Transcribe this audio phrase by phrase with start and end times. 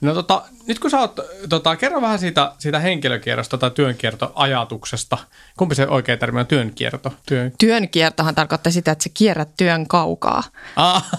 [0.00, 5.18] No tota, nyt kun sä oot, tota, kerro vähän siitä, siitä henkilökierrosta tai työnkiertoajatuksesta.
[5.56, 7.14] Kumpi se oikea termi on työnkierto?
[7.26, 7.52] Työn...
[7.58, 10.42] Työnkiertohan tarkoittaa sitä, että sä kierrät työn kaukaa.
[10.76, 11.10] Ah.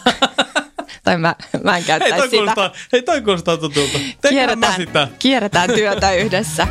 [1.04, 2.38] tai mä, mä en käyttäisi hei, sitä.
[2.38, 4.00] Kuulostaa, hei, toi kuulostaa tutulta.
[4.30, 5.08] Kierretään, sitä.
[5.20, 6.68] kierretään työtä yhdessä.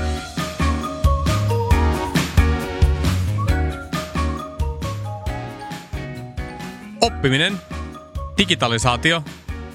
[7.00, 7.60] Oppiminen,
[8.38, 9.22] digitalisaatio,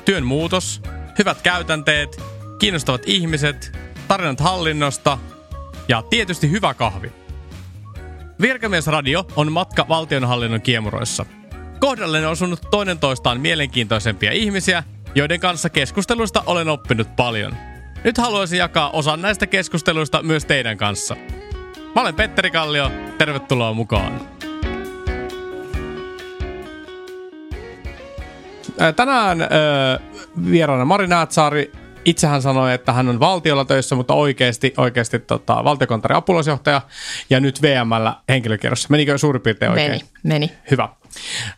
[0.05, 0.81] työn muutos,
[1.19, 2.21] hyvät käytänteet,
[2.59, 3.77] kiinnostavat ihmiset,
[4.07, 5.17] tarinat hallinnosta
[5.87, 7.11] ja tietysti hyvä kahvi.
[8.41, 11.25] Virkamiesradio on matka valtionhallinnon kiemuroissa.
[11.79, 14.83] Kohdalle on osunut toinen toistaan mielenkiintoisempia ihmisiä,
[15.15, 17.55] joiden kanssa keskusteluista olen oppinut paljon.
[18.03, 21.15] Nyt haluaisin jakaa osan näistä keskusteluista myös teidän kanssa.
[21.95, 24.21] Mä olen Petteri Kallio, tervetuloa mukaan.
[28.95, 29.49] Tänään äh,
[30.51, 31.71] vieraana Mari Näätsaari.
[32.05, 36.81] Itse hän sanoi, että hän on valtiolla töissä, mutta oikeasti, oikeasti tota, valtiokonttorin apulaisjohtaja
[37.29, 38.87] ja nyt VMllä henkilökierrossa.
[38.91, 39.91] Menikö suurin piirtein oikein?
[39.91, 40.51] Meni, meni.
[40.71, 40.89] Hyvä.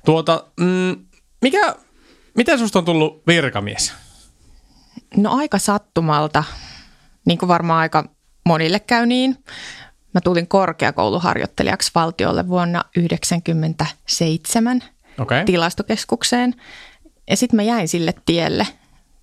[0.05, 1.05] Tuota, mm,
[1.41, 1.75] mikä,
[2.37, 3.93] miten susta on tullut virkamies?
[5.17, 6.43] No aika sattumalta,
[7.25, 8.03] niin kuin varmaan aika
[8.45, 9.37] monille käy niin.
[10.13, 14.83] Mä tulin korkeakouluharjoittelijaksi valtiolle vuonna 1997
[15.19, 15.45] okay.
[15.45, 16.55] tilastokeskukseen.
[17.29, 18.67] Ja sitten mä jäin sille tielle,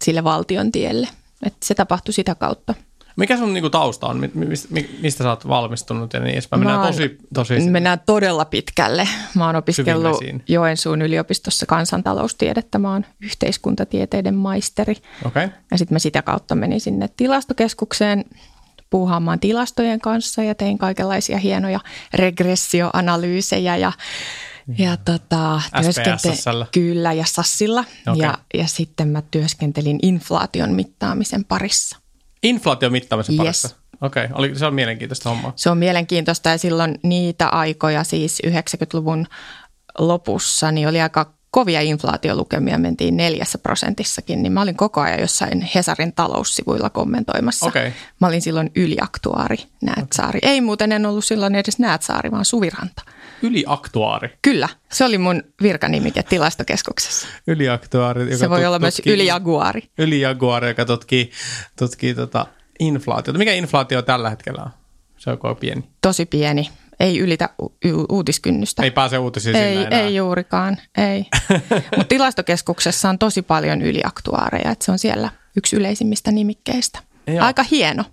[0.05, 1.09] sille valtion tielle.
[1.47, 2.75] Että se tapahtui sitä kautta.
[3.17, 4.31] Mikä sun niinku tausta on?
[5.01, 6.61] Mistä, sä oot valmistunut ja niin edespäin?
[6.61, 7.61] Mennään, tosi, tosi...
[7.71, 9.09] mennään todella pitkälle.
[9.35, 12.79] Mä oon opiskellut Joensuun yliopistossa kansantaloustiedettä.
[12.79, 14.95] Mä oon yhteiskuntatieteiden maisteri.
[15.25, 15.49] Okay.
[15.71, 18.25] Ja sitten mä sitä kautta menin sinne tilastokeskukseen
[18.91, 21.81] puuhaamaan tilastojen kanssa ja tein kaikenlaisia hienoja
[22.15, 23.93] regressioanalyysejä ja
[24.79, 27.85] ja tota, työskente- kyllä, ja Sassilla.
[28.09, 28.23] Okay.
[28.23, 31.99] Ja, ja sitten mä työskentelin inflaation mittaamisen parissa.
[32.43, 33.39] Inflaation mittaamisen yes.
[33.39, 33.77] parissa?
[34.01, 34.55] Okei, okay.
[34.55, 35.53] se on mielenkiintoista hommaa.
[35.57, 39.27] Se on mielenkiintoista ja silloin niitä aikoja, siis 90-luvun
[39.99, 45.69] lopussa, niin oli aika kovia inflaatiolukemia, mentiin neljässä prosentissakin, niin mä olin koko ajan jossain
[45.75, 47.67] Hesarin taloussivuilla kommentoimassa.
[47.67, 47.93] Okay.
[48.21, 50.39] Mä olin silloin yliaktuaari Näätsaari.
[50.39, 50.51] Okay.
[50.51, 53.03] Ei muuten en ollut silloin edes Näätsaari, vaan Suviranta.
[53.43, 54.29] Yliaktuaari?
[54.43, 57.29] Kyllä, se oli mun virkanimike tilastokeskuksessa.
[57.47, 58.23] Yliaktuaari.
[58.23, 59.83] Joka se voi olla myös ylijaguari.
[59.99, 61.31] Ylijaguari, joka tutkii,
[61.79, 62.47] tutkii tota
[62.81, 63.39] inflaatiota.
[63.39, 64.71] Mikä inflaatio tällä hetkellä on?
[65.19, 65.85] Se on pieni.
[66.03, 66.71] Tosi pieni.
[67.01, 67.75] Ei ylitä u-
[68.09, 68.83] uutiskynnystä.
[68.83, 70.01] Ei pääse uutisiin ei, enää.
[70.01, 71.27] Ei juurikaan, ei.
[71.97, 76.99] Mutta tilastokeskuksessa on tosi paljon yliaktuaareja, että se on siellä yksi yleisimmistä nimikkeistä.
[77.27, 77.45] Joo.
[77.45, 78.05] Aika hieno.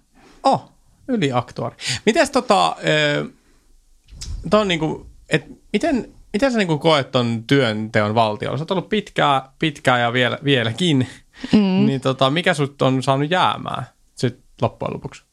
[0.44, 0.72] Oh,
[1.08, 1.76] yliaktuaari.
[2.06, 8.58] Mites tota, äh, on niinku, et miten, miten sä niinku koet ton työnteon valtiolla?
[8.58, 11.08] Sä oot ollut pitkää, pitkää ja vielä, vieläkin.
[11.54, 11.86] Mm.
[11.86, 13.86] Niin tota, mikä sut on saanut jäämään
[14.16, 15.24] sit loppujen lopuksi?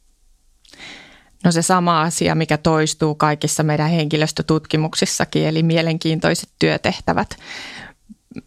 [1.45, 7.37] No se sama asia, mikä toistuu kaikissa meidän henkilöstötutkimuksissakin, eli mielenkiintoiset työtehtävät.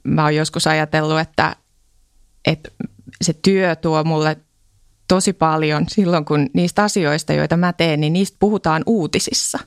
[0.04, 1.56] Mä oon joskus ajatellut, että,
[2.46, 2.70] että
[3.22, 4.38] se työ tuo mulle
[5.08, 9.60] tosi paljon silloin, kun niistä asioista, joita mä teen, niin niistä puhutaan uutisissa.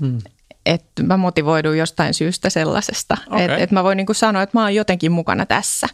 [0.00, 0.18] Hmm
[0.66, 3.16] että mä motivoidun jostain syystä sellaisesta.
[3.26, 3.44] Okay.
[3.44, 5.88] Että et mä voin niinku sanoa, että mä oon jotenkin mukana tässä.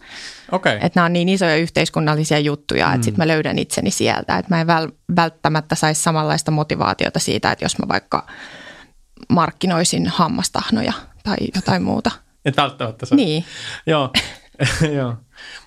[0.53, 0.75] Okay.
[0.75, 2.94] Että nämä on niin isoja yhteiskunnallisia juttuja, mm.
[2.94, 4.38] että sitten mä löydän itseni sieltä.
[4.38, 8.27] Että mä en väl, välttämättä saisi samanlaista motivaatiota siitä, että jos mä vaikka
[9.28, 12.10] markkinoisin hammastahnoja tai jotain muuta.
[12.44, 13.15] Et välttämättä se.
[13.15, 13.44] Niin.
[13.87, 14.10] Joo.
[14.97, 15.16] Joo.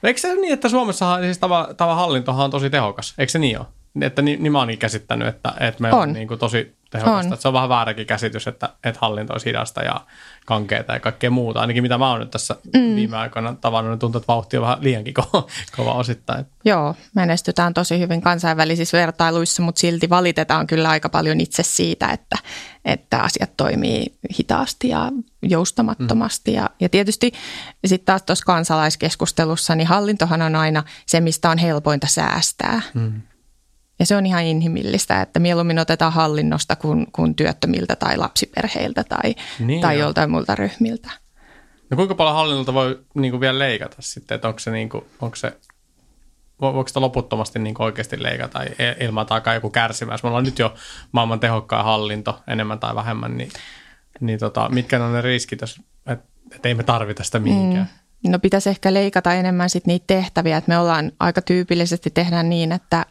[0.04, 3.14] Eikö se niin, että Suomessa siis tava, tava hallintohan on tosi tehokas?
[3.18, 3.68] Eikö se niin ole?
[4.02, 6.76] Että niin, niin mä oon niin käsittänyt, että, että me on, on niin kuin tosi
[6.96, 7.36] tehokasta.
[7.36, 7.42] On.
[7.42, 10.02] se on vähän vääräkin käsitys, että, että hallinto olisi hidasta ja
[10.46, 11.60] kankeeta ja kaikkea muuta.
[11.60, 12.96] Ainakin mitä mä oon nyt tässä mm.
[12.96, 15.48] viime aikoina tavannut, niin tuntuu, että vauhti on vähän liiankin kova,
[15.78, 16.46] kova osittain.
[16.66, 22.38] Joo, menestytään tosi hyvin kansainvälisissä vertailuissa, mutta silti valitetaan kyllä aika paljon itse siitä, että,
[22.86, 24.06] että asiat toimii
[24.40, 26.52] hitaasti ja joustamattomasti.
[26.52, 26.58] Mm.
[26.58, 27.32] Ja, ja tietysti
[27.86, 32.82] sitten taas tuossa kansalaiskeskustelussa, niin hallintohan on aina se, mistä on helpointa säästää.
[32.94, 33.22] Mm.
[34.00, 39.36] Ja se on ihan inhimillistä, että mieluummin otetaan hallinnosta kuin, kuin työttömiltä tai lapsiperheiltä tai,
[39.60, 41.10] niin tai joltain muilta ryhmiltä.
[41.90, 45.06] No kuinka paljon hallinnolta voi niin kuin vielä leikata sitten, että onko se, niin kuin,
[45.22, 45.58] onko se
[46.62, 48.60] voiko sitä loputtomasti niin oikeasti leikata
[49.00, 50.28] ilman tai joku kärsimässä?
[50.28, 50.74] Me ollaan nyt jo
[51.12, 53.50] maailman tehokkaan hallinto enemmän tai vähemmän, niin,
[54.20, 56.26] niin tota, mitkä on ne riskit, jos, että
[56.56, 57.90] et ei me tarvita sitä mihinkään?
[58.24, 58.32] Mm.
[58.32, 62.72] No pitäisi ehkä leikata enemmän sit niitä tehtäviä, että me ollaan aika tyypillisesti tehdään niin,
[62.72, 63.06] että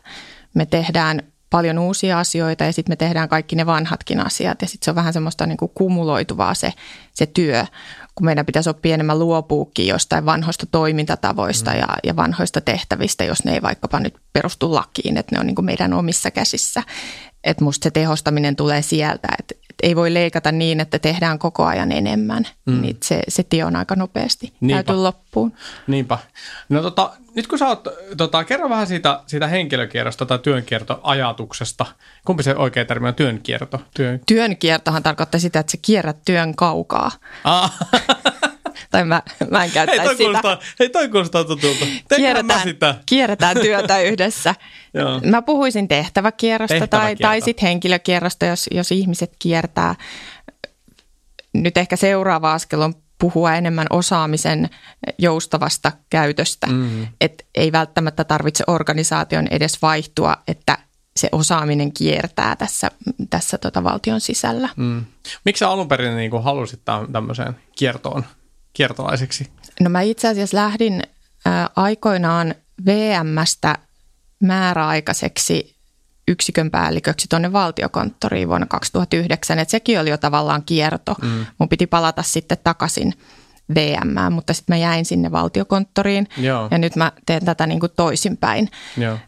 [0.55, 4.85] me tehdään paljon uusia asioita ja sitten me tehdään kaikki ne vanhatkin asiat ja sitten
[4.85, 6.73] se on vähän semmoista niin kuin kumuloituvaa se,
[7.13, 7.67] se työ,
[8.15, 11.79] kun meidän pitäisi oppia enemmän luopuukin jostain vanhoista toimintatavoista mm.
[11.79, 15.55] ja, ja vanhoista tehtävistä, jos ne ei vaikkapa nyt perustu lakiin, että ne on niin
[15.55, 16.83] kuin meidän omissa käsissä.
[17.45, 19.55] Että musta se tehostaminen tulee sieltä, että,
[19.85, 22.47] ei voi leikata niin, että tehdään koko ajan enemmän.
[22.67, 22.81] Mm.
[22.81, 24.83] Niin se, se tie on aika nopeasti Niinpä.
[24.83, 25.53] käyty loppuun.
[25.87, 26.19] Niinpä.
[26.69, 31.87] No tota, nyt kun sä oot, tota, kerro vähän siitä, siitä henkilökierrosta tai työnkiertoajatuksesta.
[32.25, 33.83] Kumpi se oikea termi on työnkierto?
[33.95, 34.21] Työn...
[34.27, 37.11] Työnkiertohan tarkoittaa sitä, että sä kierrät työn kaukaa.
[37.45, 37.79] Ah.
[38.91, 40.25] tai mä, mä en käyttäisi hei, toi sitä.
[40.25, 41.87] Kuulostaa, hei, toi kuulostaa tutulta.
[42.17, 42.95] Kierretään, sitä.
[43.07, 44.55] kierretään työtä yhdessä.
[45.31, 47.23] mä puhuisin tehtäväkierrosta Tehtäväkierto.
[47.23, 49.95] tai, tai sitten henkilökierrosta, jos, jos ihmiset kiertää.
[51.53, 54.71] Nyt ehkä seuraava askel on puhua enemmän osaamisen
[55.19, 56.67] joustavasta käytöstä.
[56.67, 57.07] Mm-hmm.
[57.21, 60.79] Että ei välttämättä tarvitse organisaation edes vaihtua, että
[61.17, 62.91] se osaaminen kiertää tässä,
[63.31, 64.69] tässä tota valtion sisällä.
[64.77, 65.05] Mm.
[65.45, 66.81] Miksi sä alun perin niin halusit
[67.13, 68.25] tämmöiseen kiertoon,
[68.75, 69.51] kiertolaiseksi?
[69.81, 71.03] No mä itse asiassa lähdin
[71.77, 72.55] aikoinaan
[72.87, 73.79] VMstä
[74.41, 75.77] määräaikaiseksi
[76.29, 79.59] yksikön päälliköksi tuonne valtiokonttoriin vuonna 2009.
[79.59, 81.17] Et sekin oli jo tavallaan kierto.
[81.23, 81.47] Mm.
[81.59, 83.13] Mun piti palata sitten takaisin
[83.75, 86.69] VM, mutta sitten mä jäin sinne valtiokonttoriin Joo.
[86.71, 88.71] ja nyt mä teen tätä niin kuin toisinpäin.
[88.97, 89.19] Joo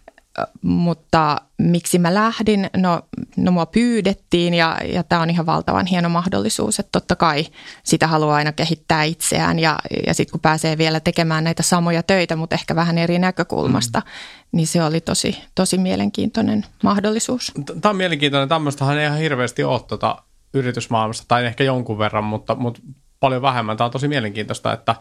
[0.62, 2.70] mutta miksi mä lähdin?
[2.76, 3.02] No,
[3.36, 7.46] no mua pyydettiin ja, ja tämä on ihan valtavan hieno mahdollisuus, että totta kai
[7.82, 12.36] sitä haluaa aina kehittää itseään ja, ja sitten kun pääsee vielä tekemään näitä samoja töitä,
[12.36, 14.06] mutta ehkä vähän eri näkökulmasta, mm.
[14.52, 17.52] niin se oli tosi, tosi mielenkiintoinen mahdollisuus.
[17.80, 20.22] Tämä on mielenkiintoinen, tämmöistähän ei ihan hirveästi ole tuota
[20.54, 22.80] yritysmaailmasta tai ehkä jonkun verran, mutta, mutta
[23.20, 23.76] paljon vähemmän.
[23.76, 24.94] Tämä on tosi mielenkiintoista, että,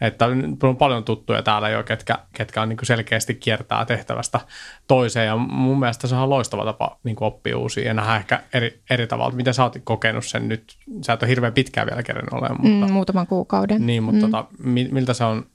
[0.00, 0.26] että
[0.62, 4.40] on paljon tuttuja täällä jo, ketkä, ketkä on niin selkeästi kiertää tehtävästä
[4.86, 5.26] toiseen.
[5.26, 9.06] Ja mun mielestä se on loistava tapa niin oppia uusia ja nähdä ehkä eri, eri
[9.06, 9.36] tavalla.
[9.36, 10.76] Miten sä oot kokenut sen nyt?
[11.06, 12.60] Sä et ole hirveän pitkään vielä kerran olemaan.
[12.60, 13.86] Mutta, mm, muutaman kuukauden.
[13.86, 14.32] Niin, mutta mm.
[14.32, 14.46] tota,
[14.90, 15.46] miltä se on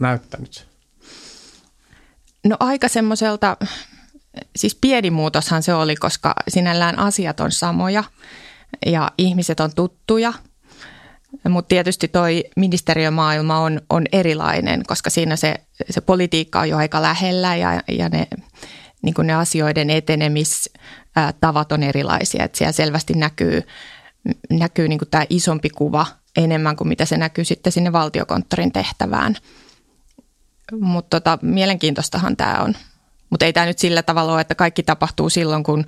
[0.00, 0.66] näyttänyt?
[2.46, 3.56] No aika semmoiselta,
[4.56, 8.04] siis pieni muutoshan se oli, koska sinällään asiat on samoja
[8.86, 10.32] ja ihmiset on tuttuja–
[11.48, 15.54] mutta tietysti toi ministeriömaailma on, on erilainen, koska siinä se,
[15.90, 18.26] se politiikka on jo aika lähellä ja, ja ne,
[19.02, 22.44] niin ne asioiden etenemistavat on erilaisia.
[22.44, 23.62] Et siellä selvästi näkyy,
[24.50, 26.06] näkyy niin tämä isompi kuva
[26.36, 29.36] enemmän kuin mitä se näkyy sitten sinne valtiokonttorin tehtävään.
[30.80, 32.74] Mutta tota, mielenkiintoistahan tämä on.
[33.30, 35.84] Mutta ei tämä nyt sillä tavalla ole, että kaikki tapahtuu silloin, kun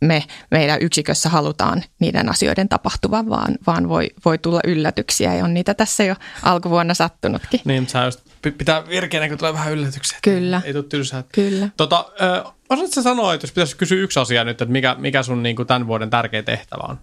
[0.00, 5.54] me meidän yksikössä halutaan niiden asioiden tapahtuvan, vaan, vaan voi, voi tulla yllätyksiä ja on
[5.54, 7.60] niitä tässä jo alkuvuonna sattunutkin.
[7.64, 8.20] Niin, mutta just
[8.58, 10.18] pitää virkeänä, kun tulee vähän yllätyksiä.
[10.22, 10.62] Kyllä.
[10.64, 11.24] Ei tule tylsää.
[11.34, 11.68] Kyllä.
[11.76, 12.12] Tota,
[12.70, 15.68] osaatko sanoa, että jos pitäisi kysyä yksi asia nyt, että mikä, mikä sun niin kuin
[15.68, 16.98] tämän vuoden tärkeä tehtävä on?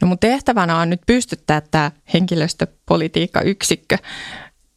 [0.00, 3.98] No mun tehtävänä on nyt pystyttää tämä henkilöstöpolitiikka-yksikkö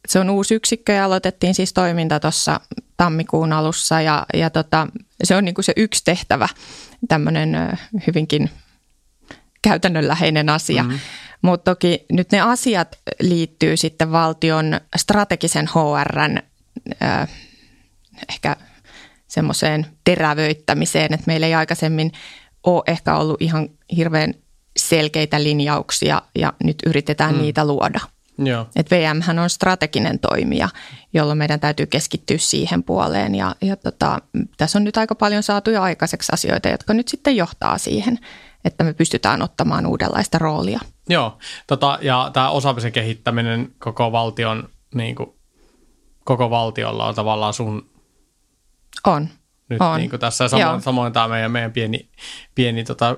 [0.08, 2.60] se on uusi yksikkö ja aloitettiin siis toiminta tuossa
[2.96, 4.86] tammikuun alussa ja, ja tota,
[5.24, 6.48] se on niin kuin se yksi tehtävä,
[7.08, 8.50] tämmöinen hyvinkin
[9.62, 10.82] käytännönläheinen asia.
[10.82, 10.98] Mm-hmm.
[11.42, 16.38] Mutta toki nyt ne asiat liittyy sitten valtion strategisen HRn
[17.02, 17.28] äh,
[18.28, 18.56] ehkä
[19.28, 22.12] semmoiseen terävöittämiseen, että meillä ei aikaisemmin
[22.64, 24.34] ole ehkä ollut ihan hirveän
[24.76, 27.40] selkeitä linjauksia ja nyt yritetään mm.
[27.42, 28.00] niitä luoda.
[28.38, 28.66] Joo.
[28.76, 30.68] Et VM on strateginen toimija,
[31.12, 33.34] jolloin meidän täytyy keskittyä siihen puoleen.
[33.34, 34.20] Ja, ja tota,
[34.56, 38.18] tässä on nyt aika paljon saatu jo aikaiseksi asioita, jotka nyt sitten johtaa siihen,
[38.64, 40.80] että me pystytään ottamaan uudenlaista roolia.
[41.08, 45.30] Joo, tota, ja tämä osaamisen kehittäminen koko valtion, niin kuin,
[46.24, 47.90] koko valtiolla on tavallaan sun...
[49.06, 49.28] On.
[49.68, 49.98] Nyt on.
[49.98, 52.08] Niin kuin tässä samoin, samoin tämä meidän, meidän pieni,
[52.54, 53.16] pieni tota,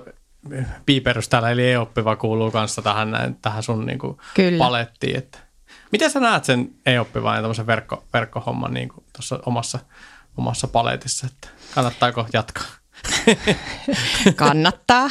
[0.85, 4.17] piiperys täällä, eli e-oppiva kuuluu kanssa tähän, tähän sun niin kuin
[4.57, 5.17] palettiin.
[5.17, 5.39] Että.
[5.91, 9.79] Miten sä näet sen e-oppivan ja tämmöisen verkko, verkkohomman niin tuossa omassa,
[10.37, 12.65] omassa paletissa, että kannattaako jatkaa?
[14.35, 15.09] Kannattaa.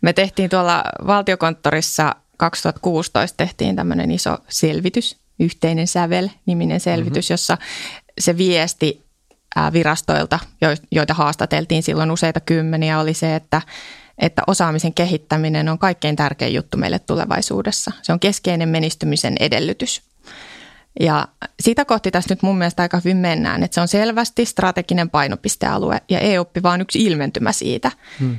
[0.00, 7.32] Me tehtiin tuolla valtiokonttorissa 2016 tehtiin tämmöinen iso selvitys, yhteinen sävel-niminen selvitys, mm-hmm.
[7.32, 7.58] jossa
[8.18, 9.04] se viesti
[9.72, 10.38] virastoilta,
[10.90, 13.62] joita haastateltiin silloin useita kymmeniä, oli se, että
[14.20, 17.92] että osaamisen kehittäminen on kaikkein tärkein juttu meille tulevaisuudessa.
[18.02, 20.02] Se on keskeinen menestymisen edellytys.
[21.00, 21.28] Ja
[21.60, 26.00] sitä kohti tässä nyt mun mielestä aika hyvin mennään, että se on selvästi strateginen painopistealue
[26.08, 27.92] ja e-oppi vaan yksi ilmentymä siitä.
[28.20, 28.36] Hmm.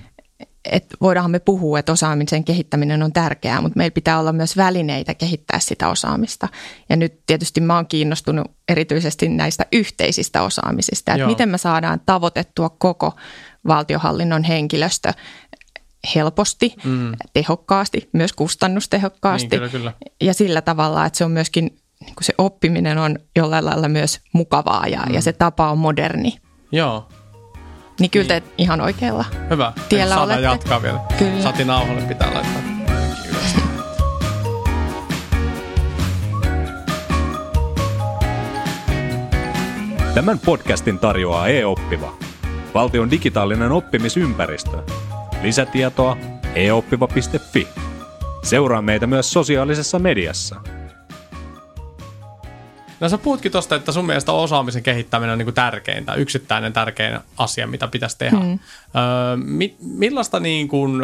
[0.72, 5.14] Että voidaanhan me puhua, että osaamisen kehittäminen on tärkeää, mutta meillä pitää olla myös välineitä
[5.14, 6.48] kehittää sitä osaamista.
[6.90, 11.30] Ja nyt tietysti mä oon kiinnostunut erityisesti näistä yhteisistä osaamisista, että Joo.
[11.30, 13.14] miten me saadaan tavoitettua koko
[13.68, 15.14] valtiohallinnon henkilöstö
[16.16, 17.12] helposti, mm.
[17.34, 19.48] tehokkaasti, myös kustannustehokkaasti.
[19.48, 19.94] Niin, kyllä, kyllä.
[20.22, 21.66] Ja sillä tavalla, että se on myöskin,
[22.00, 25.14] niin kuin se oppiminen on jollain lailla myös mukavaa ja, mm.
[25.14, 26.38] ja se tapa on moderni.
[26.72, 27.08] Joo.
[28.00, 28.44] Niin kyllä niin.
[28.44, 29.74] te ihan oikealla Hyvä.
[29.90, 30.54] tiellä Saadaan olette.
[30.54, 31.00] jatkaa vielä.
[31.20, 31.42] Kyllä.
[31.42, 32.62] Sati nauhalle pitää laittaa.
[40.14, 42.14] Tämän podcastin tarjoaa e-oppiva,
[42.74, 44.84] valtion digitaalinen oppimisympäristö.
[45.44, 46.18] Lisätietoa
[46.56, 47.68] eoppiva.fi.
[48.44, 50.62] Seuraa meitä myös sosiaalisessa mediassa.
[53.00, 57.20] No sä puhutkin tuosta, että sun mielestä osaamisen kehittäminen on niin kuin tärkeintä, yksittäinen tärkein
[57.38, 58.38] asia, mitä pitäisi tehdä.
[58.38, 58.60] Mm.
[58.96, 61.02] Öö, mi- millaista niin kuin,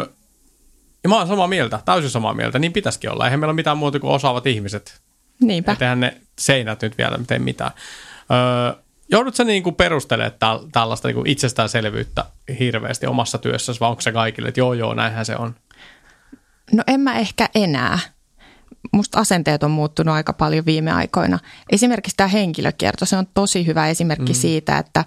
[1.02, 3.24] ja mä oon samaa mieltä, täysin samaa mieltä, niin pitäisikin olla.
[3.24, 5.00] Eihän meillä ole mitään muuta kuin osaavat ihmiset.
[5.40, 5.76] Niinpä.
[5.80, 7.70] Eihän ne seinät nyt vielä tee mitään.
[8.30, 12.24] Öö, Joudutko niin kuin perustelemaan täl, tällaista niin itsestäänselvyyttä
[12.58, 15.54] hirveästi omassa työssäsi, vai onko se kaikille, että joo joo, näinhän se on?
[16.72, 17.98] No en mä ehkä enää.
[18.92, 21.38] Musta asenteet on muuttunut aika paljon viime aikoina.
[21.70, 24.36] Esimerkiksi tämä henkilökierto, se on tosi hyvä esimerkki mm.
[24.36, 25.04] siitä, että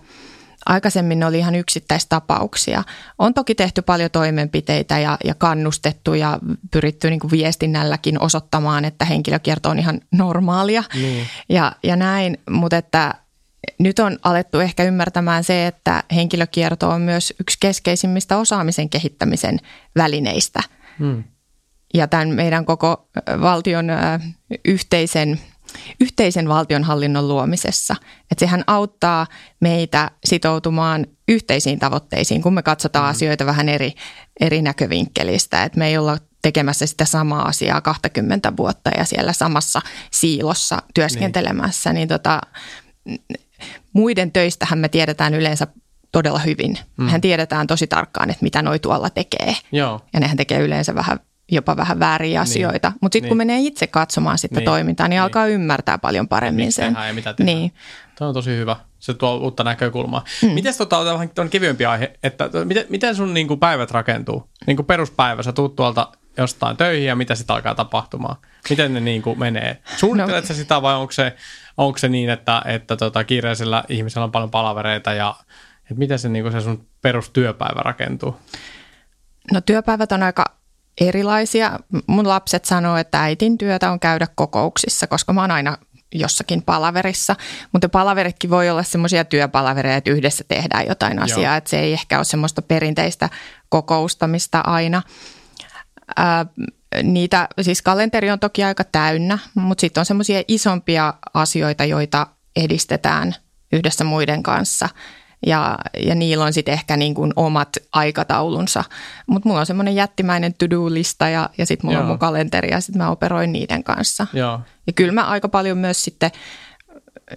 [0.65, 2.84] aikaisemmin ne oli ihan yksittäistapauksia.
[3.20, 6.39] On toki tehty paljon toimenpiteitä ja, ja kannustettu ja
[6.72, 11.25] pyritty niin kuin viestinnälläkin osoittamaan, että henkilökierto on ihan normaalia mm.
[11.50, 13.13] ja, ja näin, mutta että
[13.80, 19.60] nyt on alettu ehkä ymmärtämään se, että henkilökierto on myös yksi keskeisimmistä osaamisen kehittämisen
[19.96, 20.63] välineistä.
[21.00, 21.24] Hmm.
[21.94, 23.10] Ja tämän meidän koko
[23.41, 23.88] valtion
[24.65, 25.39] yhteisen,
[26.00, 27.96] yhteisen valtionhallinnon luomisessa.
[28.32, 29.27] Että sehän auttaa
[29.60, 33.12] meitä sitoutumaan yhteisiin tavoitteisiin, kun me katsotaan hmm.
[33.12, 33.94] asioita vähän eri,
[34.39, 35.63] eri näkövinkkelistä.
[35.63, 41.89] Että me ei olla tekemässä sitä samaa asiaa 20 vuotta ja siellä samassa siilossa työskentelemässä,
[41.89, 42.41] niin, niin tota,
[43.93, 45.67] muiden töistähän me tiedetään yleensä
[46.12, 46.77] todella hyvin.
[46.98, 47.03] Mm.
[47.05, 49.55] Mehän tiedetään tosi tarkkaan, että mitä noi tuolla tekee.
[49.71, 50.01] Joo.
[50.13, 51.19] Ja nehän tekee yleensä vähän
[51.51, 52.39] jopa vähän vääriä niin.
[52.41, 52.91] asioita.
[53.01, 53.29] Mutta sitten niin.
[53.29, 54.65] kun menee itse katsomaan sitä niin.
[54.65, 56.98] toimintaa, niin, niin alkaa ymmärtää paljon paremmin sen.
[57.07, 57.57] ja mitä tehdään.
[57.57, 57.74] Niin.
[58.17, 58.75] Tuo on tosi hyvä.
[59.00, 60.24] Se tuo uutta näkökulmaa.
[60.41, 60.50] Mm.
[60.50, 64.50] Miten tota, on vähän kevyempi aihe, että miten, miten sun niin kuin päivät rakentuu?
[64.67, 68.36] Niin kuin peruspäivä, sä tuut tuolta jostain töihin ja mitä sitten alkaa tapahtumaan?
[68.70, 69.77] Miten ne niin kuin menee?
[69.98, 70.56] Suunnittelet no.
[70.56, 71.36] sitä vai onko se,
[71.77, 75.36] onko se niin, että, että tota, kiireisellä ihmisellä on paljon palavereita ja
[75.82, 78.36] että miten se, niin kuin se sun perustyöpäivä rakentuu?
[79.53, 80.46] No työpäivät on aika
[81.01, 81.80] erilaisia.
[82.08, 85.77] Mun lapset sanoo, että äitin työtä on käydä kokouksissa, koska mä oon aina
[86.13, 87.36] jossakin palaverissa,
[87.72, 91.58] mutta palaveritkin voi olla semmoisia työpalavereja, että yhdessä tehdään jotain asiaa, Joo.
[91.58, 93.30] että se ei ehkä ole semmoista perinteistä
[93.70, 95.01] kokoustamista aina.
[96.15, 96.46] Ää,
[97.03, 103.36] niitä, siis kalenteri on toki aika täynnä, mutta sitten on semmoisia isompia asioita, joita edistetään
[103.71, 104.89] yhdessä muiden kanssa.
[105.45, 108.83] Ja, ja niillä on sitten ehkä niin kuin omat aikataulunsa.
[109.27, 112.03] Mutta mulla on semmoinen jättimäinen to-do-lista ja, ja sitten mulla Joo.
[112.03, 114.27] on mun kalenteri ja sitten mä operoin niiden kanssa.
[114.33, 114.60] Joo.
[114.88, 116.31] Ja kyllä mä aika paljon myös sitten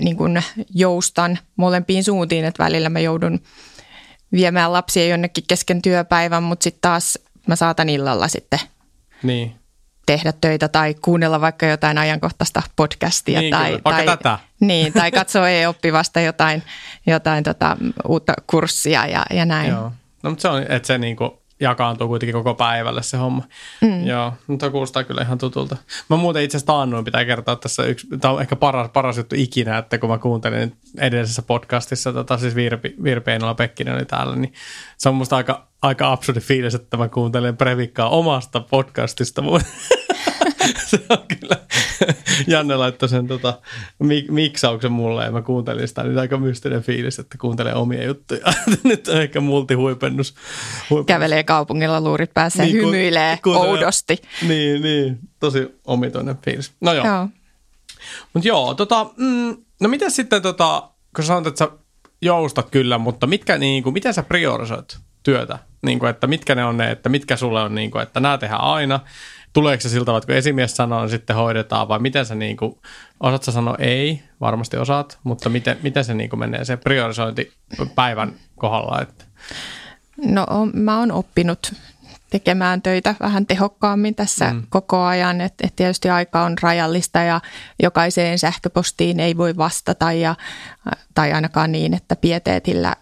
[0.01, 0.43] niin kuin
[0.75, 3.41] joustan molempiin suuntiin, että välillä mä joudun
[4.33, 8.61] viemään lapsia jonnekin kesken työpäivän, mutta sitten taas mä saatan illalla sitten
[9.23, 9.55] niin.
[10.07, 13.41] tehdä töitä tai kuunnella vaikka jotain ajankohtaista podcastia.
[13.41, 14.39] Niin, tai, tai, tätä.
[14.61, 16.63] Niin, tai katsoa e-oppivasta jotain,
[17.07, 17.77] jotain tota,
[18.09, 19.71] uutta kurssia ja, ja näin.
[19.71, 19.93] Joo.
[20.23, 23.43] No, mutta se on, että se niinku jakaantuu kuitenkin koko päivälle se homma.
[23.81, 24.07] Mm.
[24.07, 25.77] Joo, mutta kuulostaa kyllä ihan tutulta.
[26.11, 29.35] Mä muuten itse asiassa taannuin pitää kertoa tässä yksi, tämä on ehkä paras, paras juttu
[29.39, 34.37] ikinä, että kun mä kuuntelin edellisessä podcastissa, tota, siis Virpi, Virpi Einola Pekkinen oli täällä,
[34.37, 34.53] niin
[34.99, 39.43] se on musta aika, aika absurdi fiilis, että mä kuuntelen Previkkaa omasta podcastista.
[40.91, 41.57] se on kyllä,
[42.47, 43.59] Janne laittoi sen tota,
[44.05, 48.53] mik- miksauksen mulle ja mä kuuntelin sitä, niin aika mystinen fiilis, että kuuntelee omia juttuja.
[48.85, 50.35] Nyt on ehkä multihuipennus.
[50.91, 51.07] Huipennus.
[51.07, 54.23] Kävelee kaupungilla luurit päässä niin, ja hymyilee ku, oudosti.
[54.49, 56.73] Niin, niin, tosi omituinen fiilis.
[56.81, 57.07] No joo.
[57.07, 57.29] joo.
[58.35, 61.71] Mutta joo, tota, mm, no miten sitten, tota, kun sanot, että sä
[62.23, 65.59] joustat kyllä, mutta mitkä, niin kuin, miten sä priorisoit työtä?
[65.83, 68.39] Niin kuin, että mitkä ne on ne, että mitkä sulle on, niin kuin, että nämä
[68.39, 69.01] tehdään aina
[69.55, 72.79] tuleeko se siltä, että kun esimies sanoo, niin sitten hoidetaan, vai miten sä niin kuin,
[73.21, 77.53] osaat sä sanoa ei, varmasti osaat, mutta miten, miten se niin kuin menee se priorisointi
[77.95, 79.01] päivän kohdalla?
[79.03, 79.25] Että?
[80.27, 81.73] No mä oon oppinut
[82.35, 84.63] tekemään töitä vähän tehokkaammin tässä mm.
[84.69, 85.41] koko ajan.
[85.41, 87.41] Et, et tietysti aika on rajallista ja
[87.83, 90.35] jokaiseen sähköpostiin ei voi vastata ja,
[91.15, 92.97] tai ainakaan niin, että pieteetillä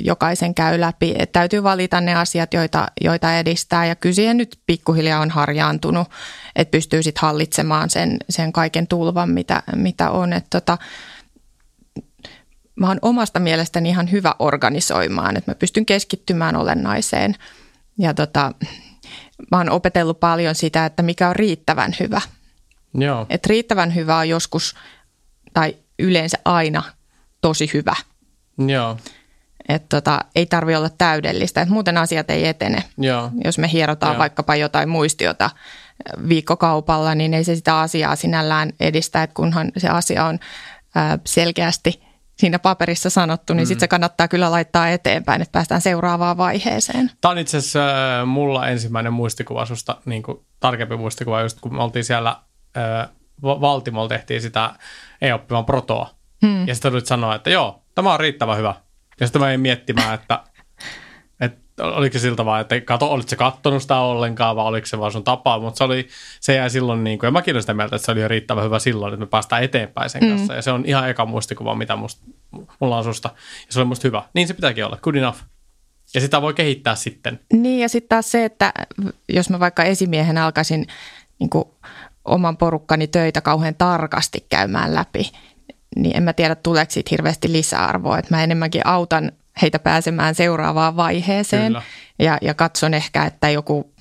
[0.00, 1.14] jokaisen käy läpi.
[1.18, 6.08] Et täytyy valita ne asiat, joita, joita edistää ja kysyä nyt pikkuhiljaa on harjaantunut,
[6.56, 10.32] että pystyy sitten hallitsemaan sen, sen kaiken tulvan, mitä, mitä on.
[10.32, 10.78] Et tota,
[12.76, 17.34] mä oon omasta mielestäni ihan hyvä organisoimaan, että mä pystyn keskittymään olennaiseen–
[17.98, 18.52] ja tota,
[19.50, 22.20] mä oon opetellut paljon sitä, että mikä on riittävän hyvä.
[22.94, 23.26] Joo.
[23.30, 24.74] Et riittävän hyvä on joskus
[25.52, 26.82] tai yleensä aina
[27.40, 27.94] tosi hyvä.
[28.66, 28.96] Joo.
[29.68, 32.84] Et tota, ei tarvi olla täydellistä, että muuten asiat ei etene.
[32.98, 33.30] Joo.
[33.44, 34.18] Jos me hierotaan Joo.
[34.18, 35.50] vaikkapa jotain muistiota
[36.28, 40.38] viikkokaupalla, niin ei se sitä asiaa sinällään edistä, että kunhan se asia on
[41.26, 42.07] selkeästi
[42.38, 43.66] siinä paperissa sanottu, niin mm.
[43.66, 47.10] sitten se kannattaa kyllä laittaa eteenpäin, että päästään seuraavaan vaiheeseen.
[47.20, 51.74] Tämä on itse asiassa äh, mulla ensimmäinen muistikuva susta, niin kuin tarkempi muistikuva, just kun
[51.74, 52.36] me oltiin siellä
[52.76, 53.08] äh,
[53.42, 54.74] Va- Valtimolla tehtiin sitä
[55.22, 56.10] e-oppivan protoa.
[56.46, 56.68] Hmm.
[56.68, 58.74] Ja sitten sanoa, että joo, tämä on riittävän hyvä.
[59.20, 60.40] Ja sitten mä en miettimään, että
[61.80, 65.12] oliko se siltä vaan, että kato, olitko se kattonut sitä ollenkaan vai oliko se vaan
[65.12, 66.08] sun tapa, mutta se, oli,
[66.40, 68.64] se jäi silloin, niin kuin, ja mäkin olen sitä mieltä, että se oli jo riittävän
[68.64, 70.54] hyvä silloin, että me päästään eteenpäin sen kanssa.
[70.54, 72.22] Ja se on ihan eka muistikuva, mitä musta,
[72.80, 73.30] mulla on susta.
[73.66, 74.22] Ja se oli musta hyvä.
[74.34, 75.38] Niin se pitääkin olla, good enough.
[76.14, 77.40] Ja sitä voi kehittää sitten.
[77.52, 78.72] Niin ja sitten taas se, että
[79.28, 80.86] jos mä vaikka esimiehenä alkaisin
[81.38, 81.64] niin kuin
[82.24, 85.30] oman porukkani töitä kauhean tarkasti käymään läpi,
[85.96, 88.18] niin en mä tiedä tuleeko siitä hirveästi lisäarvoa.
[88.18, 91.82] Että mä enemmänkin autan heitä pääsemään seuraavaan vaiheeseen Kyllä.
[92.18, 93.92] ja, ja katson ehkä, että joku,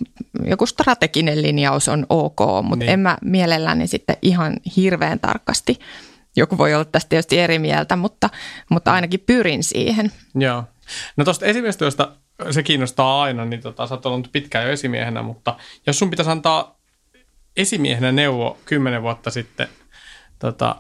[0.45, 2.89] joku strateginen linjaus on ok, mutta Niin.
[2.93, 5.79] en mä mielelläni sitten ihan hirveän tarkasti.
[6.35, 8.29] Joku voi olla tästä tietysti eri mieltä, mutta,
[8.69, 10.11] mutta ainakin pyrin siihen.
[10.35, 10.63] Joo.
[11.17, 12.11] No tuosta esimiestyöstä
[12.51, 16.31] se kiinnostaa aina, niin tota, sä oot ollut pitkään jo esimiehenä, mutta jos sun pitäisi
[16.31, 16.77] antaa
[17.57, 19.67] esimiehenä neuvo kymmenen vuotta sitten
[20.39, 20.75] tota,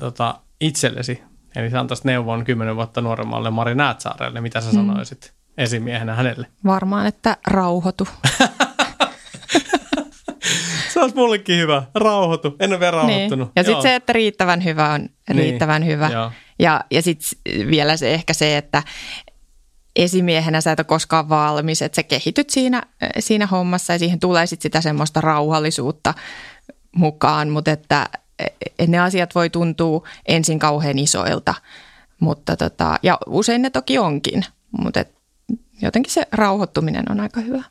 [0.00, 1.22] tota, itsellesi,
[1.58, 6.46] eli sä antaisit neuvon kymmenen vuotta nuoremmalle Mari Näätsaarelle, mitä sä sanoisit esimiehenä hänelle?
[6.64, 8.08] Varmaan, että rauhoitu.
[10.92, 11.82] Se olisi mullekin hyvä.
[11.94, 12.56] Rauhoitu.
[12.60, 13.48] En ole vielä rauhoittunut.
[13.48, 13.52] Niin.
[13.56, 16.08] Ja sitten se, että riittävän hyvä on riittävän Niin, hyvä.
[16.12, 16.32] joo.
[16.58, 17.38] Ja, ja sitten
[17.70, 18.82] vielä se ehkä se, että
[19.96, 22.82] esimiehenä sä et ole koskaan valmis, että sä kehityt siinä,
[23.18, 26.14] siinä hommassa ja siihen tulee sitten sitä semmoista rauhallisuutta
[26.96, 28.06] mukaan, mutta että
[28.86, 31.54] ne asiat voi tuntua ensin kauhean isoilta,
[32.20, 34.44] mutta tota, ja usein ne toki onkin,
[34.78, 35.14] mutta et
[35.82, 37.62] jotenkin se rauhoittuminen on aika hyvä.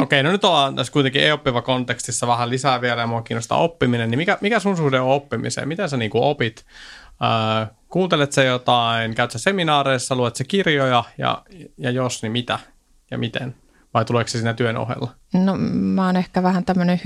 [0.00, 4.10] Okei, no nyt ollaan tässä kuitenkin ei-oppiva kontekstissa vähän lisää vielä ja mua kiinnostaa oppiminen.
[4.10, 5.68] Niin mikä, mikä sun suhde on oppimiseen?
[5.68, 6.64] Miten sä niinku opit?
[7.22, 9.14] Äh, kuuntelet sä jotain?
[9.14, 10.14] Käyt sä seminaareissa?
[10.14, 11.04] Luet sä kirjoja?
[11.18, 11.42] Ja,
[11.78, 12.58] ja jos, niin mitä
[13.10, 13.54] ja miten?
[13.94, 15.10] Vai tuleeko se siinä työn ohella?
[15.34, 17.00] No mä oon ehkä vähän tämmöinen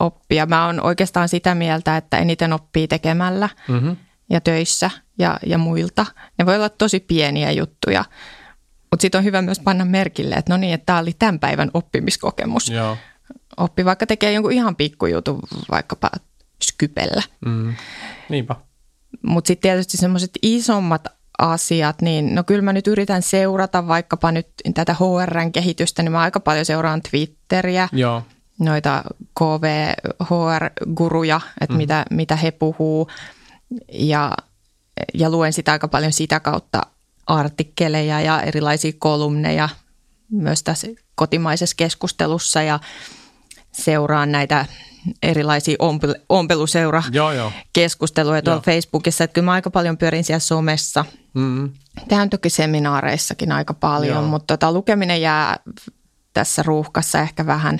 [0.00, 0.46] hybridioppija.
[0.46, 3.96] Mä oon oikeastaan sitä mieltä, että eniten oppii tekemällä Mm-hmm.
[4.30, 6.06] ja töissä ja, ja muilta.
[6.38, 8.04] Ne voi olla tosi pieniä juttuja,
[8.90, 11.70] mutta sitten on hyvä myös panna merkille, että no niin, että tämä oli tämän päivän
[11.74, 12.68] oppimiskokemus.
[12.68, 12.96] Joo.
[13.56, 16.10] Oppi vaikka tekee jonkun ihan pikkujutun vaikkapa
[16.62, 17.22] skypellä.
[17.46, 17.74] Mm.
[18.28, 18.56] Niinpä.
[19.22, 21.04] Mutta sitten tietysti semmoiset isommat
[21.38, 26.20] asiat, niin no kyllä mä nyt yritän seurata vaikkapa nyt tätä HRn kehitystä, niin mä
[26.20, 28.22] aika paljon seuraan Twitteriä, Joo.
[28.58, 29.04] Noita
[29.38, 31.78] KV-HR-guruja, että mm.
[31.78, 33.08] mitä, mitä he puhuu.
[33.92, 34.32] Ja,
[35.14, 36.82] ja luen sitä aika paljon sitä kautta
[37.26, 39.68] artikkeleja ja erilaisia kolumneja
[40.30, 42.80] myös tässä kotimaisessa keskustelussa ja
[43.72, 44.66] seuraan näitä
[45.22, 47.52] erilaisia ompel- ompeluseura Joo, joo.
[47.72, 48.74] keskusteluja tuolla Joo.
[48.74, 51.04] Facebookissa, että kyllä mä aika paljon pyörin siellä somessa.
[51.34, 51.70] Mm.
[52.08, 54.28] Käyn toki seminaareissakin aika paljon, Joo.
[54.28, 55.56] mutta tota, lukeminen jää
[56.34, 57.78] tässä ruuhkassa ehkä vähän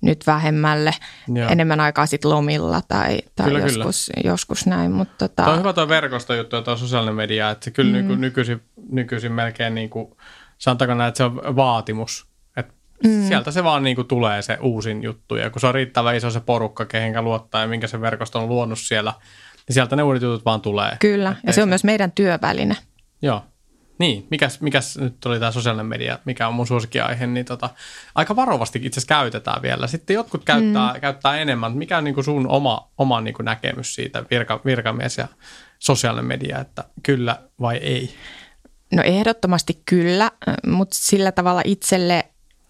[0.00, 0.94] nyt vähemmälle.
[1.34, 1.48] Joo.
[1.50, 3.84] Enemmän aikaa sitten lomilla tai, tai Kyllä, kyllä.
[3.84, 4.92] joskus, joskus näin.
[4.92, 8.20] Mutta tota, Tuo on hyvä tuo verkostojuttu ja tuo sosiaalinen media, että se kyllä mm.
[8.20, 10.16] nykyisin, nykyisin melkein niin kuin,
[10.58, 12.26] sanotaanko näin, että se on vaatimus.
[12.56, 13.28] Että mm.
[13.28, 16.30] Sieltä se vaan niin kuin tulee se uusin juttu ja kun se on riittävän iso
[16.30, 19.12] se porukka, kehenkä luottaa ja minkä se verkosto on luonut siellä,
[19.68, 20.96] niin sieltä ne uudet jutut vaan tulee.
[21.00, 22.76] Kyllä, ja se on myös meidän työväline.
[23.22, 23.42] Joo.
[24.00, 27.70] Niin, mikäs, mikäs nyt oli tämä sosiaalinen media, mikä on mun suosikkiaihe, niin tota,
[28.14, 29.86] aika varovasti itse asiassa käytetään vielä.
[29.86, 31.00] Sitten jotkut käyttää, mm.
[31.00, 31.72] käyttää enemmän.
[31.72, 35.28] Mikä on niin kuin sun oma, oma niin kuin näkemys siitä, virka, virkamies ja
[35.78, 38.14] sosiaalinen media, että kyllä vai ei?
[38.92, 40.30] No ehdottomasti kyllä,
[40.66, 42.24] mutta sillä tavalla itselle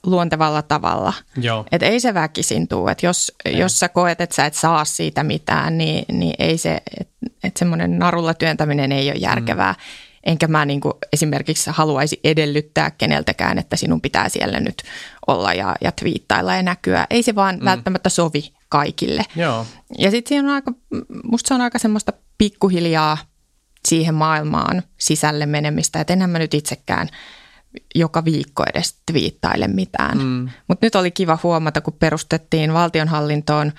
[0.07, 1.13] luontevalla tavalla.
[1.37, 1.67] Joo.
[1.73, 2.89] Et ei se väkisin tuu.
[2.89, 6.83] Et jos, jos sä koet, että sä et saa siitä mitään, niin, niin ei se,
[7.01, 7.15] että
[7.45, 9.73] et semmoinen narulla työntäminen ei ole järkevää.
[9.73, 10.10] Mm.
[10.25, 14.83] Enkä mä niinku esimerkiksi haluaisi edellyttää keneltäkään, että sinun pitää siellä nyt
[15.27, 17.07] olla ja, ja twiittailla ja näkyä.
[17.11, 17.65] Ei se vaan mm.
[17.65, 19.23] välttämättä sovi kaikille.
[19.37, 19.67] Joo.
[19.99, 20.73] Ja sitten siinä on aika,
[21.25, 23.19] musta se on aika semmoista pikkuhiljaa
[23.89, 27.09] siihen maailmaan sisälle menemistä, että enhän mä nyt itsekään
[27.95, 30.19] joka viikko edes twiittaile mitään.
[30.19, 30.49] Mm.
[30.69, 33.73] Mutta nyt oli kiva huomata, kun perustettiin valtionhallintoon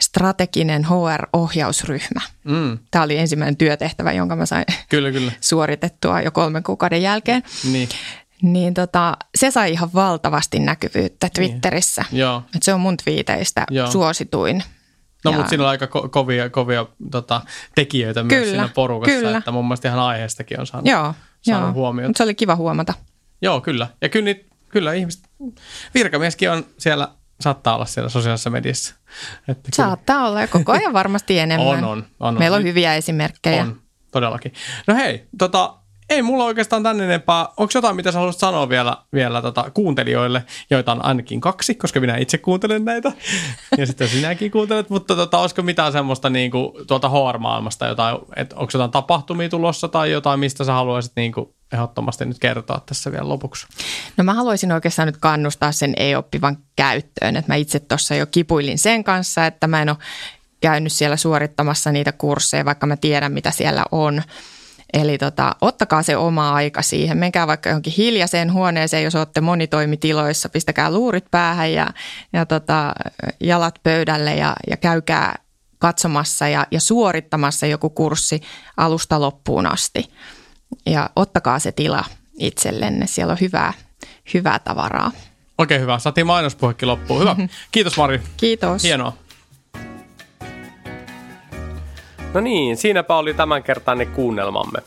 [0.00, 2.20] strateginen HR-ohjausryhmä.
[2.44, 2.78] Mm.
[2.90, 5.32] Tämä oli ensimmäinen työtehtävä, jonka mä sain Kyllä, kyllä.
[5.50, 7.42] suoritettua jo kolmen kuukauden jälkeen.
[7.72, 7.88] Niin.
[8.42, 11.32] niin tota, se sai ihan valtavasti näkyvyyttä niin.
[11.32, 12.04] Twitterissä.
[12.10, 12.20] Niin.
[12.20, 12.42] Joo.
[12.56, 13.90] Et se on mun twiiteistä Joo.
[13.90, 14.62] suosituin.
[15.24, 15.36] No, ja...
[15.36, 17.40] mutta siinä on aika ko- kovia, kovia tota,
[17.74, 19.38] tekijöitä kyllä, myös siinä porukassa, kyllä.
[19.38, 21.72] että mun mielestä ihan aiheestakin on saanut, Joo, saanut joo.
[21.72, 22.08] huomiota.
[22.08, 22.94] Mutta se oli kiva huomata.
[23.42, 23.86] Joo, kyllä.
[24.02, 24.34] Ja kyllä,
[24.68, 25.22] kyllä ihmiset,
[25.94, 27.08] virkamieskin on siellä,
[27.40, 28.94] saattaa olla siellä sosiaalisessa mediassa.
[29.48, 30.28] Että saattaa kyllä.
[30.28, 31.68] olla ja koko ajan varmasti enemmän.
[31.84, 32.38] on, on, on.
[32.38, 33.62] Meillä on hyviä esimerkkejä.
[33.62, 34.52] On, todellakin.
[34.86, 35.74] No hei, tota,
[36.10, 37.48] ei mulla oikeastaan tänne enempää.
[37.56, 42.00] Onko jotain, mitä sä haluaisit sanoa vielä, vielä tota, kuuntelijoille, joita on ainakin kaksi, koska
[42.00, 43.12] minä itse kuuntelen näitä.
[43.78, 48.56] Ja sitten sinäkin kuuntelet, mutta tota, olisiko mitään semmoista niin kuin, tuolta HR-maailmasta, jotain, että
[48.56, 53.12] onko jotain tapahtumia tulossa tai jotain, mistä sä haluaisit niin kuin, ehdottomasti nyt kertoa tässä
[53.12, 53.66] vielä lopuksi?
[54.16, 57.36] No mä haluaisin oikeastaan nyt kannustaa sen ei-oppivan käyttöön.
[57.36, 59.96] Että mä itse tuossa jo kipuilin sen kanssa, että mä en ole
[60.60, 64.22] käynyt siellä suorittamassa niitä kursseja, vaikka mä tiedän, mitä siellä on.
[64.92, 67.18] Eli tota, ottakaa se oma aika siihen.
[67.18, 70.48] Menkää vaikka johonkin hiljaiseen huoneeseen, jos olette monitoimitiloissa.
[70.48, 71.86] Pistäkää luurit päähän ja,
[72.32, 72.92] ja tota,
[73.40, 75.38] jalat pöydälle ja, ja käykää
[75.78, 78.40] katsomassa ja, ja suorittamassa joku kurssi
[78.76, 80.10] alusta loppuun asti.
[80.86, 82.04] Ja ottakaa se tila
[82.38, 83.06] itsellenne.
[83.06, 83.72] Siellä on hyvää,
[84.34, 85.12] hyvää tavaraa.
[85.58, 85.98] Oikein hyvä.
[85.98, 87.20] Saatiin mainospuhekin loppuun.
[87.20, 87.36] Hyvä.
[87.72, 88.20] Kiitos Mari.
[88.36, 88.82] Kiitos.
[88.82, 89.12] Hienoa.
[92.34, 94.78] No niin, siinäpä oli tämänkertainen kuunnelmamme.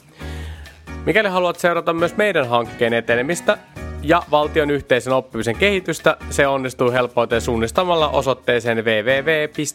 [1.05, 3.57] Mikäli haluat seurata myös meidän hankkeen etenemistä
[4.03, 9.71] ja valtion yhteisen oppimisen kehitystä, se onnistuu helpoiten suunnistamalla osoitteeseen www.eoppiva.fi.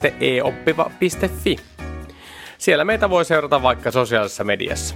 [2.59, 4.95] Siellä meitä voi seurata vaikka sosiaalisessa mediassa.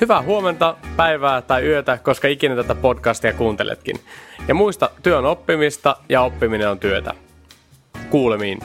[0.00, 3.96] Hyvää huomenta, päivää tai yötä, koska ikinä tätä podcastia kuunteletkin.
[4.48, 7.14] Ja muista, työ on oppimista ja oppiminen on työtä.
[8.10, 8.58] Kuulemiin.